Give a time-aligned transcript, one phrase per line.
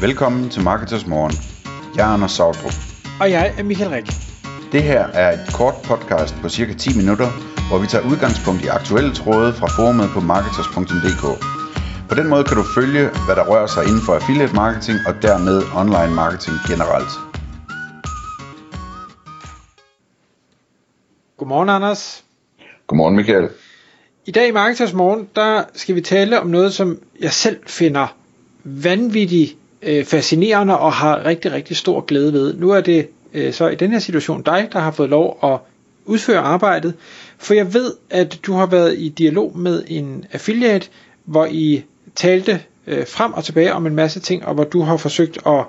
[0.00, 1.32] Velkommen til Marketers Morgen.
[1.96, 2.72] Jeg er Anders Sautrup.
[3.20, 4.06] Og jeg er Michael Rik.
[4.72, 7.28] Det her er et kort podcast på cirka 10 minutter,
[7.68, 11.24] hvor vi tager udgangspunkt i aktuelle tråde fra forumet på marketers.dk.
[12.08, 15.14] På den måde kan du følge, hvad der rører sig inden for affiliate marketing og
[15.22, 17.12] dermed online marketing generelt.
[21.38, 22.24] Godmorgen, Anders.
[22.86, 23.48] Godmorgen Michael.
[24.26, 28.06] I dag i Marketers Morgen, der skal vi tale om noget, som jeg selv finder
[28.64, 32.54] vanvittigt øh, fascinerende og har rigtig, rigtig stor glæde ved.
[32.54, 35.58] Nu er det øh, så i den her situation dig, der har fået lov at
[36.04, 36.94] udføre arbejdet,
[37.38, 40.88] for jeg ved, at du har været i dialog med en affiliate,
[41.24, 41.82] hvor I
[42.16, 45.64] talte øh, frem og tilbage om en masse ting, og hvor du har forsøgt at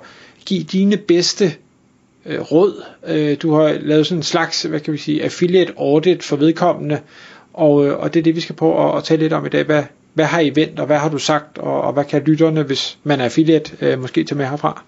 [0.46, 1.54] give dine bedste
[2.26, 2.82] øh, råd.
[3.06, 7.00] Øh, du har lavet sådan en slags, hvad kan vi sige, affiliate audit for vedkommende,
[7.52, 9.48] og, øh, og det er det, vi skal prøve at, at tale lidt om i
[9.48, 9.64] dag.
[9.64, 9.82] Hvad,
[10.14, 12.98] hvad har I vendt, og hvad har du sagt, og, og hvad kan lytterne, hvis
[13.04, 14.82] man er affiliate, øh, måske tage med herfra?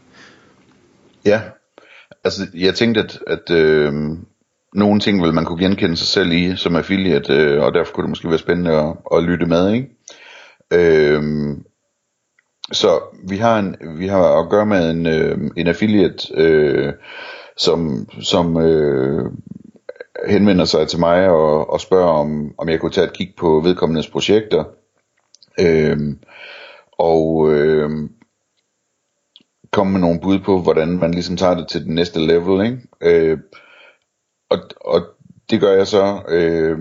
[1.24, 1.40] Ja,
[2.24, 3.92] altså jeg tænkte, at, at øh,
[4.74, 8.02] nogle ting vil man kunne genkende sig selv i som affiliate, øh, og derfor kunne
[8.02, 9.88] det måske være spændende at, at lytte med, ikke?
[10.72, 11.22] Øh,
[12.72, 16.92] så vi har en, vi har at gøre med en, øh, en affiliate, øh,
[17.56, 19.24] som, som øh,
[20.28, 23.60] henvender sig til mig og, og spørger om, om jeg kunne tage et kig på
[23.64, 24.64] vedkommendes projekter.
[25.60, 26.18] Øhm,
[26.98, 28.10] og øhm,
[29.72, 32.78] komme med nogle bud på, hvordan man ligesom tager det til den næste level, ikke?
[33.00, 33.38] Øh,
[34.50, 35.02] og, og
[35.50, 36.22] det gør jeg så.
[36.28, 36.78] Øh,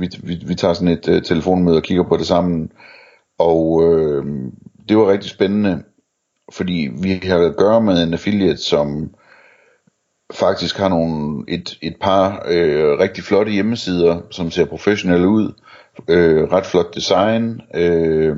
[0.00, 2.72] vi, vi, vi tager sådan et øh, telefonmøde og kigger på det sammen.
[3.38, 4.24] Og øh,
[4.88, 5.82] det var rigtig spændende,
[6.52, 9.14] fordi vi har at gøre med en affiliate, som
[10.32, 15.52] faktisk har nogle, et, et par øh, rigtig flotte hjemmesider, som ser professionelle ud.
[16.08, 17.60] Øh, ret flot design.
[17.74, 18.36] Øh,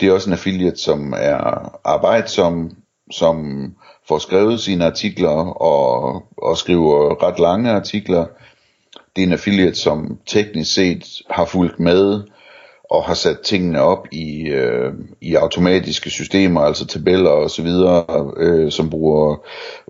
[0.00, 2.76] det er også en affiliate, som er arbejdsom,
[3.10, 3.66] som
[4.08, 8.26] får skrevet sine artikler og, og skriver ret lange artikler.
[9.16, 12.22] Det er en affiliate, som teknisk set har fulgt med
[12.90, 18.04] og har sat tingene op i, øh, i automatiske systemer, altså tabeller og så videre,
[18.36, 19.36] øh, som bruger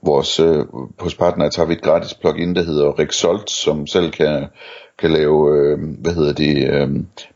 [0.03, 0.65] vores, øh,
[0.99, 4.47] hos Partner tager vi et gratis plugin, der hedder Rexalt, som selv kan,
[5.01, 6.89] kan lave, øh, hvad hedder det, øh,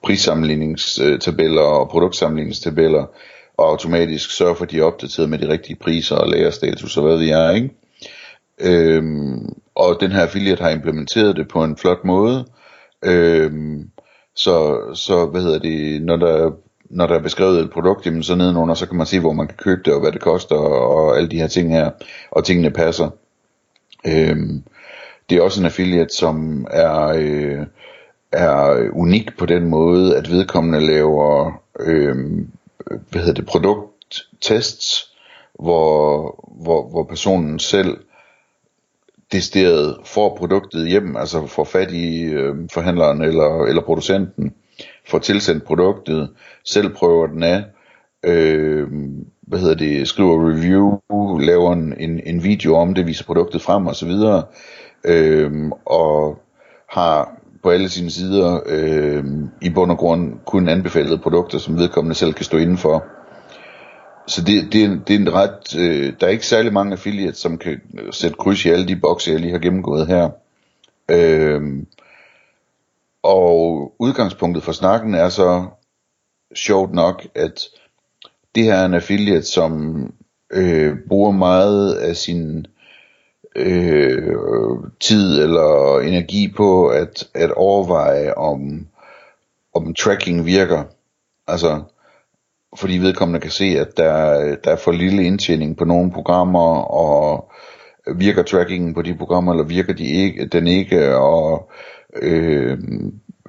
[0.03, 3.07] prissammenligningstabeller og produktsammenligningstabeller,
[3.57, 7.03] og automatisk sørge for, at de er opdateret med de rigtige priser og lagerstatus og
[7.03, 7.71] hvad ved jeg, ikke?
[8.61, 12.45] Øhm, og den her affiliate har implementeret det på en flot måde.
[13.05, 13.91] Øhm,
[14.37, 16.51] så, så hvad hedder det, når der,
[16.91, 19.47] når der er beskrevet et produkt, jamen så nedenunder, så kan man se, hvor man
[19.47, 21.91] kan købe det, og hvad det koster, og, og alle de her ting her,
[22.31, 23.11] og tingene passer.
[24.07, 24.63] Øhm,
[25.31, 27.67] det er også en affiliate, som er, øh,
[28.33, 32.17] er unik på den måde, at vedkommende laver øh,
[33.11, 35.15] hvad hedder det, produkttests,
[35.61, 36.21] hvor,
[36.63, 37.97] hvor, hvor personen selv
[39.33, 44.55] decideret får produktet hjem, altså får fat i øh, forhandleren eller, eller producenten,
[45.07, 46.31] får tilsendt produktet,
[46.65, 47.65] selv prøver den af,
[48.25, 48.89] øh,
[49.43, 50.99] hvad hedder det, skriver review,
[51.39, 54.43] laver en, en, en video om det, viser produktet frem og så videre,
[55.05, 56.39] øh, og
[56.91, 59.25] har på alle sine sider øh,
[59.63, 63.05] i bund og grund kun anbefalede produkter, som vedkommende selv kan stå indenfor.
[64.27, 67.39] Så det, det, er, det er en ret, øh, der er ikke særlig mange affiliates,
[67.39, 70.31] som kan sætte kryds i alle de bokse, jeg lige har gennemgået her.
[71.09, 71.63] Øh,
[73.23, 75.65] og udgangspunktet for snakken er så
[76.55, 77.61] sjovt nok, at
[78.55, 80.13] det her er en affiliate, som
[80.53, 82.67] øh, bruger meget af sin
[83.57, 84.37] øh,
[85.01, 88.87] tid eller energi på at, at overveje, om,
[89.75, 90.83] om tracking virker.
[91.47, 91.83] Altså,
[92.77, 97.53] fordi vedkommende kan se, at der, der er for lille indtjening på nogle programmer, og
[98.17, 101.71] virker trackingen på de programmer, eller virker de ikke, den ikke, og
[102.23, 102.79] øh,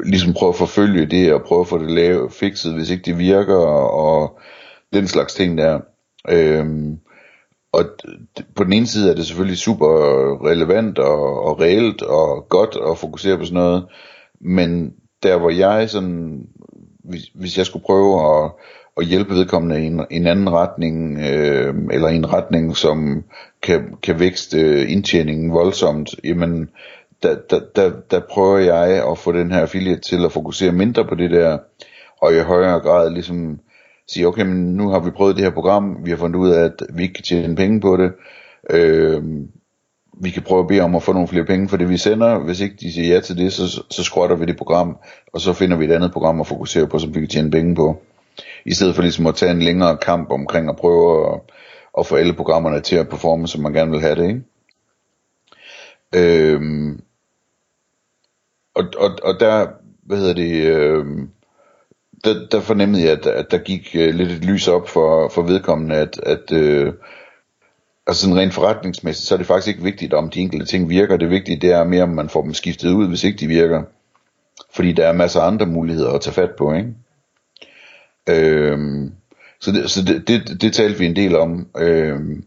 [0.06, 3.18] ligesom prøve at forfølge det, og prøve at få det lavet, fikset, hvis ikke det
[3.18, 4.40] virker, og
[4.94, 5.80] den slags ting der.
[6.30, 6.66] Øh,
[7.76, 7.86] og
[8.56, 9.88] på den ene side er det selvfølgelig super
[10.48, 13.86] relevant og, og reelt og godt at fokusere på sådan noget,
[14.42, 14.94] men
[15.24, 16.48] der hvor jeg sådan,
[17.04, 18.52] hvis, hvis jeg skulle prøve at,
[18.98, 23.24] at hjælpe vedkommende i en, en anden retning, øh, eller i en retning, som
[23.62, 26.70] kan, kan vækste øh, indtjeningen voldsomt, jamen
[27.24, 31.06] der, der, der, der prøver jeg at få den her affiliate til at fokusere mindre
[31.06, 31.58] på det der,
[32.22, 33.60] og i højere grad ligesom
[34.08, 36.64] sige, okay, men nu har vi prøvet det her program, vi har fundet ud af,
[36.64, 38.12] at vi ikke kan tjene penge på det,
[38.70, 39.24] øh,
[40.22, 42.40] vi kan prøve at bede om at få nogle flere penge for det, vi sender.
[42.40, 44.98] Hvis ikke de siger ja til det, så, så skrotter vi det program,
[45.34, 47.76] og så finder vi et andet program at fokusere på, som vi kan tjene penge
[47.76, 48.02] på.
[48.66, 51.40] I stedet for ligesom at tage en længere kamp omkring at prøve at,
[52.00, 54.44] at få alle programmerne til at performe, som man gerne vil have det, ikke?
[56.16, 57.02] Øhm,
[58.76, 59.68] og, og, og der,
[60.04, 61.06] hvad hedder det, øh,
[62.26, 65.42] der, der fornemmede jeg, at, at der gik øh, lidt et lys op for, for
[65.42, 66.94] vedkommende, at, at øh,
[68.08, 71.18] altså sådan rent forretningsmæssigt, så er det faktisk ikke vigtigt, om de enkelte ting virker.
[71.18, 73.84] Det vigtige, det er mere, om man får dem skiftet ud, hvis ikke de virker.
[74.76, 76.94] Fordi der er masser af andre muligheder at tage fat på, ikke?
[78.30, 79.12] Øhm,
[79.60, 81.68] så det, så det, det, det talte vi en del om.
[81.78, 82.44] Øhm,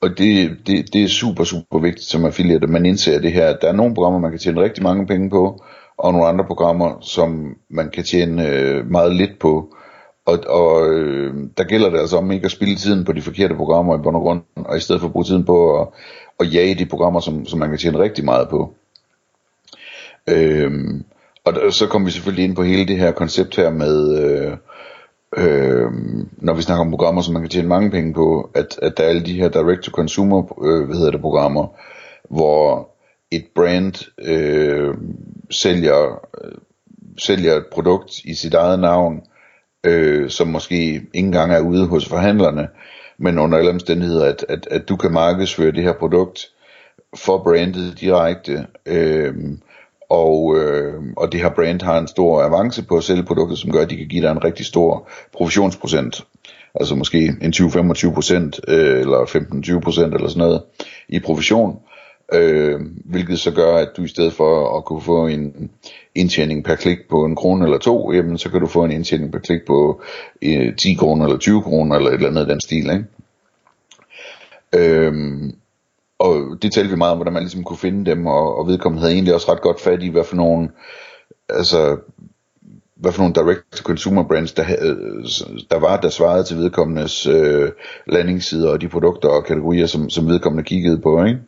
[0.00, 3.46] og det, det, det er super, super vigtigt som affiliate, at man indser det her,
[3.46, 5.64] at der er nogle programmer, man kan tjene rigtig mange penge på,
[5.98, 9.74] og nogle andre programmer, som man kan tjene øh, meget lidt på.
[10.26, 13.54] Og, og øh, der gælder det altså om ikke at spille tiden på de forkerte
[13.54, 15.88] programmer i bund og grund, og i stedet for at bruge tiden på at,
[16.40, 18.74] at jage de programmer, som, som man kan tjene rigtig meget på.
[20.28, 20.72] Øh,
[21.44, 24.56] og der, så kom vi selvfølgelig ind på hele det her koncept her med, øh,
[25.36, 25.90] øh,
[26.38, 29.04] når vi snakker om programmer, som man kan tjene mange penge på, at, at der
[29.04, 31.66] er alle de her direct-to-consumer, øh, hvad hedder det, programmer,
[32.30, 32.88] hvor
[33.30, 34.94] et brand øh,
[35.50, 36.52] sælger, øh,
[37.18, 39.20] sælger et produkt i sit eget navn,
[39.86, 42.68] øh, som måske ikke engang er ude hos forhandlerne,
[43.18, 46.40] men under alle omstændigheder, at, at, at du kan markedsføre det her produkt
[47.16, 49.34] for brandet direkte, øh,
[50.10, 53.72] og, øh, og det her brand har en stor avance på at sælge produktet, som
[53.72, 56.26] gør, at de kan give dig en rigtig stor provisionsprocent.
[56.74, 59.18] Altså måske en 20-25 procent, øh, eller
[59.76, 60.62] 15-20 procent, eller sådan noget,
[61.08, 61.78] i provision.
[62.32, 65.70] Øh, hvilket så gør, at du i stedet for at kunne få en
[66.14, 69.32] indtjening per klik på en krone eller to, jamen så kan du få en indtjening
[69.32, 70.02] per klik på
[70.42, 73.04] øh, 10 kroner eller 20 kroner, eller et eller andet af den stil, ikke?
[74.72, 75.14] Øh,
[76.18, 79.00] og det talte vi meget om, hvordan man ligesom kunne finde dem, og, og vedkommende
[79.00, 80.68] havde egentlig også ret godt fat i, hvad for nogle,
[81.48, 81.96] altså,
[82.94, 84.64] hvad for nogle direct-to-consumer brands, der,
[85.70, 87.70] der var, der svarede til vedkommendes øh,
[88.06, 91.40] landingssider og de produkter og kategorier, som, som vedkommende kiggede på, ikke?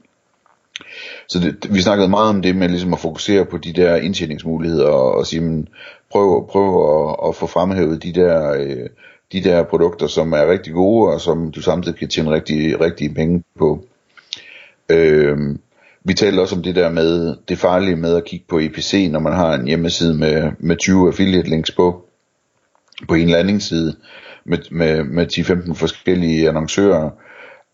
[1.28, 4.88] Så det, vi snakkede meget om det med ligesom at fokusere på de der indtjeningsmuligheder
[4.88, 5.68] og, og sige, men,
[6.12, 6.68] prøv, prøv
[7.08, 8.88] at, at få fremhævet de der, øh,
[9.32, 13.14] de der produkter, som er rigtig gode og som du samtidig kan tjene rigtig, rigtig
[13.14, 13.84] penge på.
[14.88, 15.38] Øh,
[16.04, 19.20] vi talte også om det der med det farlige med at kigge på EPC, når
[19.20, 22.04] man har en hjemmeside med, med 20 affiliate links på,
[23.08, 23.96] på en landingsside
[24.44, 27.10] med, med, med 10-15 forskellige annoncører.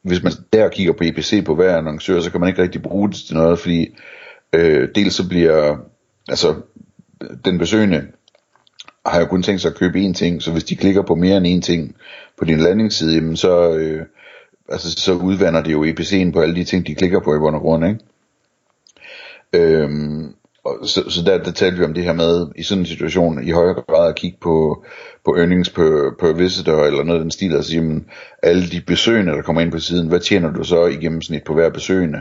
[0.04, 3.08] Hvis man der kigger på EPC på hver annoncør, så kan man ikke rigtig bruge
[3.08, 3.96] det til noget, fordi
[4.52, 5.76] øh, dels så bliver,
[6.28, 6.54] altså
[7.44, 8.06] den besøgende
[9.06, 11.36] har jo kun tænkt sig at købe én ting, så hvis de klikker på mere
[11.36, 11.96] end én ting
[12.38, 14.06] på din landingsside, jamen så, øh,
[14.68, 17.56] altså så udvander det jo EPC'en på alle de ting, de klikker på i bund
[17.56, 18.00] og grund, ikke?
[19.52, 22.86] Øhm, og så, så der, der talte vi om det her med, i sådan en
[22.86, 24.84] situation, i højere grad at kigge på,
[25.24, 28.06] på earnings per, per visitor, eller noget af den stil, altså jamen,
[28.42, 31.54] alle de besøgende, der kommer ind på siden, hvad tjener du så i gennemsnit på
[31.54, 32.18] hver besøgende?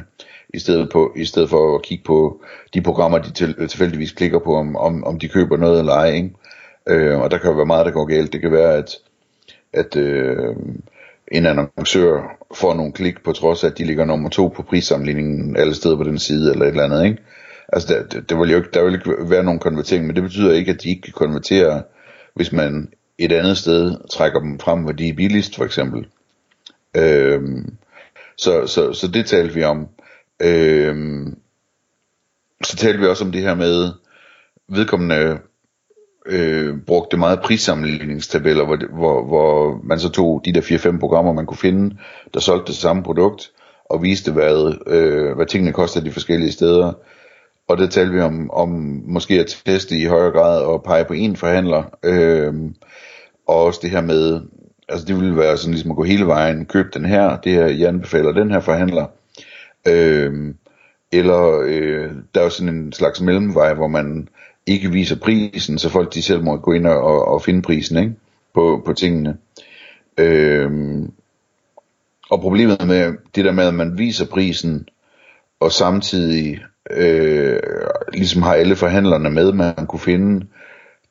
[0.54, 2.42] I stedet, på, I stedet for at kigge på
[2.74, 6.12] de programmer, de til, tilfældigvis klikker på, om, om, om de køber noget eller ej,
[6.12, 6.32] ikke?
[6.90, 8.34] Øh, og der kan jo være meget, der går galt.
[8.34, 8.96] Det kan være, at,
[9.74, 10.56] at øh,
[11.32, 15.56] en annoncør får nogle klik, på trods af, at de ligger nummer to på prissammenligningen
[15.58, 17.18] alle steder på den side, eller et eller andet, ikke?
[17.70, 20.24] Altså, der, det, det vil jo ikke, der vil ikke være nogen konvertering, men det
[20.24, 21.84] betyder ikke, at de ikke kan konvertere,
[22.36, 26.08] hvis man et andet sted trækker dem frem, hvor de er billigst, for eksempel.
[26.98, 27.78] Øhm,
[28.38, 29.88] så, så, så det talte vi om.
[30.42, 31.38] Øhm,
[32.64, 33.92] så talte vi også om det her med,
[34.68, 35.40] vedkommende
[36.26, 41.46] øh, brugte meget prissammenligningstabeller, hvor, hvor, hvor man så tog de der 4-5 programmer, man
[41.46, 41.98] kunne finde,
[42.34, 43.52] der solgte det samme produkt,
[43.86, 46.94] og viste, hvad, øh, hvad tingene koster de forskellige steder.
[47.68, 48.70] Og det talte vi om, om
[49.08, 51.84] måske at teste i højere grad og pege på en forhandler.
[52.04, 52.54] Øh,
[53.48, 54.42] og også det her med,
[54.90, 57.66] altså det ville være sådan ligesom at gå hele vejen, køb den her, det her,
[57.66, 59.06] jeg anbefaler den her forhandler.
[59.88, 60.54] Øh,
[61.12, 64.28] eller øh, der er jo sådan en slags mellemvej, hvor man
[64.68, 68.14] ikke viser prisen, så folk de selv må gå ind og, og finde prisen ikke?
[68.54, 69.38] På, på tingene.
[70.18, 70.72] Øh,
[72.30, 74.88] og problemet med det der med, at man viser prisen,
[75.60, 76.60] og samtidig
[76.92, 77.60] øh,
[78.14, 80.46] ligesom har alle forhandlerne med, man kunne finde,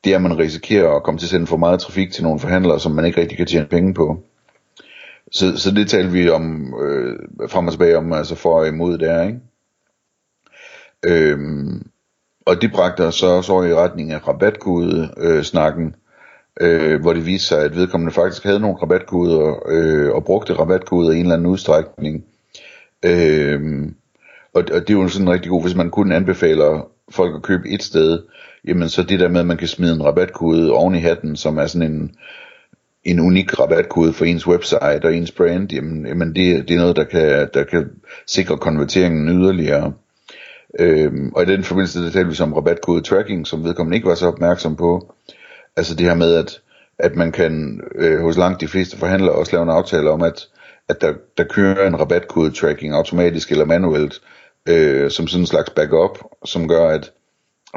[0.03, 2.39] det er, at man risikerer at komme til at sende for meget trafik til nogle
[2.39, 4.23] forhandlere, som man ikke rigtig kan tjene penge på.
[5.31, 8.97] Så, så det taler vi om øh, frem og tilbage om, altså for og imod
[8.97, 9.39] der, ikke?
[11.05, 11.87] Øhm,
[12.45, 15.95] og det bragte os så også i retning af rabatkode-snakken,
[16.61, 20.53] øh, øh, hvor det viste sig, at vedkommende faktisk havde nogle rabatkoder, øh, og brugte
[20.53, 22.25] rabatkoder i en eller anden udstrækning.
[23.05, 23.89] Øh,
[24.53, 27.69] og, og det er jo sådan rigtig god, hvis man kun anbefaler folk at købe
[27.69, 28.19] et sted,
[28.67, 31.57] jamen så det der med, at man kan smide en rabatkode oven i hatten, som
[31.57, 32.15] er sådan en,
[33.03, 36.95] en unik rabatkode for ens website og ens brand, jamen, jamen det, det er noget,
[36.95, 37.89] der kan, der kan
[38.27, 39.93] sikre konverteringen yderligere.
[40.79, 44.15] Øhm, og i den forbindelse, der talte vi som rabatkode tracking, som vedkommende ikke var
[44.15, 45.13] så opmærksom på.
[45.75, 46.61] Altså det her med, at,
[46.99, 50.47] at man kan øh, hos langt de fleste forhandlere også lave en aftale om, at,
[50.89, 54.21] at der, der kører en rabatkode tracking automatisk eller manuelt,
[54.69, 57.11] øh, som sådan en slags backup, som gør, at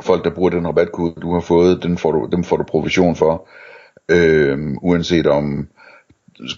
[0.03, 3.17] folk, der bruger den rabatkode, du har fået, den får du, dem får du provision
[3.17, 3.49] for,
[4.09, 5.69] øh, uanset om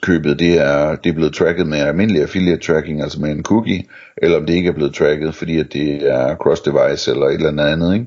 [0.03, 3.85] købet det er, det er blevet tracket med almindelig affiliate tracking, altså med en cookie,
[4.17, 7.73] eller om det ikke er blevet tracket, fordi at det er cross-device eller et eller
[7.73, 8.07] andet ikke?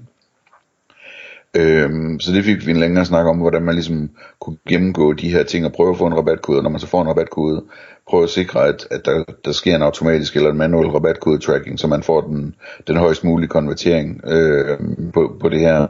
[1.56, 5.32] Øhm, så det fik vi en længere snak om, hvordan man ligesom kunne gennemgå de
[5.32, 7.64] her ting og prøve at få en rabatkode, og når man så får en rabatkode,
[8.10, 11.80] prøve at sikre, at, at der, der sker en automatisk eller en manuel rabatkode tracking,
[11.80, 12.56] så man får den,
[12.88, 14.80] den højst mulige konvertering øh,
[15.14, 15.88] på, på det her.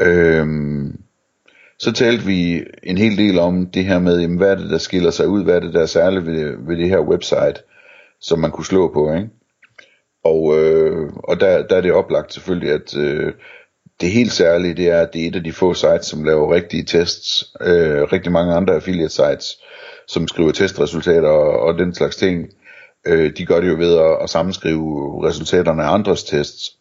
[0.00, 1.00] Øhm,
[1.78, 4.78] så talte vi en hel del om det her med, jamen, hvad er det, der
[4.78, 7.62] skiller sig ud, hvad er det, der er særligt ved, ved det her website,
[8.20, 9.28] som man kunne slå på, ikke?
[10.24, 13.32] Og, øh, og der, der er det oplagt selvfølgelig, at øh,
[14.00, 16.54] det helt særlige, det er, at det er et af de få sites, som laver
[16.54, 17.54] rigtige tests.
[17.60, 19.58] Øh, rigtig mange andre affiliate sites,
[20.08, 22.48] som skriver testresultater og, og den slags ting,
[23.06, 26.76] øh, de gør det jo ved at, at sammenskrive resultaterne af andres tests.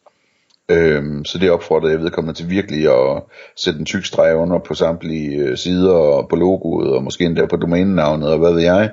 [0.70, 3.24] Øhm, så det opfordrer jeg vedkommende til virkelig at
[3.56, 7.46] sætte en tyk streg under på samtlige øh, sider og på logoet og måske endda
[7.46, 8.92] på domænenavnet og hvad ved jeg,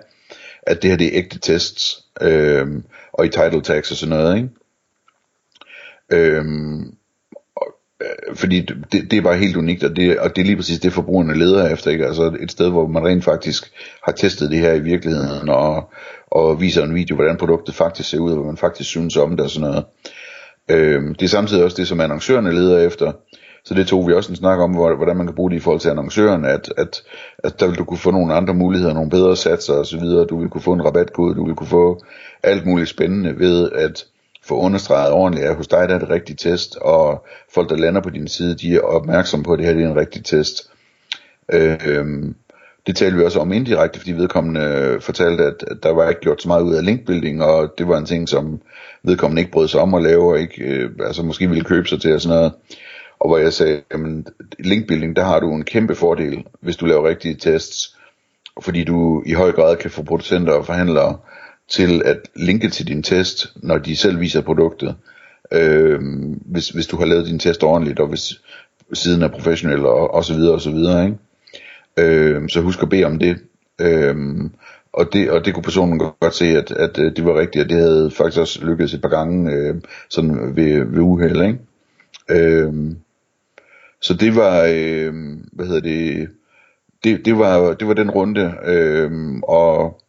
[0.62, 4.36] at det her det er ægte tests øhm, og i title tags og sådan noget,
[4.36, 4.48] ikke?
[6.10, 6.86] Øhm, øh,
[8.02, 8.60] Øh, fordi
[8.92, 11.38] det, det er bare helt unikt, og det, og det er lige præcis det forbrugerne
[11.38, 12.06] leder efter, ikke?
[12.06, 15.90] Altså et sted, hvor man rent faktisk har testet det her i virkeligheden, og,
[16.30, 19.30] og viser en video, hvordan produktet faktisk ser ud, og hvad man faktisk synes om
[19.30, 19.84] det og sådan noget.
[20.70, 23.12] Øhm, det er samtidig også det, som annoncørerne leder efter.
[23.64, 25.80] Så det tog vi også en snak om, hvordan man kan bruge det i forhold
[25.80, 27.02] til annoncøren, at, at,
[27.44, 30.48] at der vil du kunne få nogle andre muligheder, nogle bedre satser osv., du vil
[30.48, 32.04] kunne få en rabatkode, du vil kunne få
[32.42, 34.04] alt muligt spændende ved at
[34.44, 38.00] få understreget ordentligt, at hos dig der er det rigtig test, og folk der lander
[38.00, 40.70] på din side, de er opmærksomme på, at det her det er en rigtig test.
[41.52, 42.34] Øh,
[42.86, 46.20] det talte vi også om indirekte, fordi vedkommende øh, fortalte, at, at der var ikke
[46.20, 48.60] gjort så meget ud af linkbuilding, og det var en ting, som
[49.02, 52.00] vedkommende ikke brød sig om at lave, og ikke, øh, altså måske ville købe sig
[52.00, 52.52] til og sådan noget.
[53.20, 54.26] Og hvor jeg sagde, jamen
[54.58, 57.96] linkbuilding, der har du en kæmpe fordel, hvis du laver rigtige tests,
[58.62, 61.18] fordi du i høj grad kan få producenter og forhandlere
[61.72, 64.94] til at linke til din test, når de selv viser produktet.
[65.52, 66.00] Øh,
[66.46, 68.40] hvis, hvis du har lavet din test ordentligt, og hvis
[68.92, 71.18] siden er professionel og, og så videre og så videre, ikke?
[71.96, 73.38] Øh, så husk at bede om det.
[73.80, 74.16] Øh,
[74.92, 77.70] og det, og det kunne personen godt se, at, at øh, det var rigtigt, og
[77.70, 79.74] det havde faktisk også lykkedes et par gange øh,
[80.10, 81.58] sådan ved, ved uheld, ikke?
[82.30, 82.72] Øh,
[84.00, 85.14] så det var, øh,
[85.52, 86.28] hvad hedder det,
[87.04, 89.10] det, det, var, det var den runde, øh,
[89.42, 90.01] og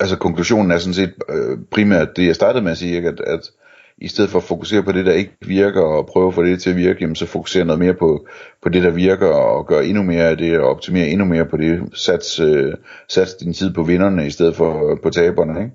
[0.00, 3.08] altså konklusionen er sådan set øh, primært det, jeg startede med at sige, ikke?
[3.08, 3.50] At, at
[3.98, 6.62] i stedet for at fokusere på det, der ikke virker, og prøve at få det
[6.62, 8.26] til at virke, jamen så fokusere noget mere på,
[8.62, 11.56] på det, der virker, og gøre endnu mere af det, og optimere endnu mere på
[11.56, 11.80] det.
[11.94, 12.72] Sats, øh,
[13.08, 15.60] sats din tid på vinderne, i stedet for øh, på taberne.
[15.60, 15.72] Ikke?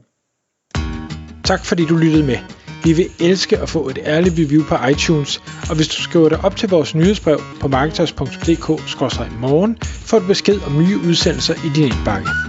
[1.43, 2.37] Tak fordi du lyttede med.
[2.83, 6.39] Vi vil elske at få et ærligt review på iTunes, og hvis du skriver dig
[6.43, 12.48] op til vores nyhedsbrev på marketers.dk-morgen, får du besked om nye udsendelser i din indbakke.